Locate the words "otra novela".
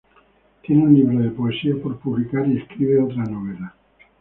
3.03-3.75